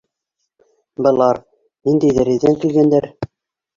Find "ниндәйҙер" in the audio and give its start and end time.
1.91-2.35